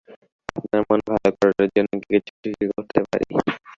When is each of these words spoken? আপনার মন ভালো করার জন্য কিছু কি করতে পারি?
আপনার 0.55 0.81
মন 0.87 0.99
ভালো 1.07 1.29
করার 1.37 1.67
জন্য 1.75 1.91
কিছু 2.03 2.31
কি 2.41 2.65
করতে 2.71 2.99
পারি? 3.03 3.25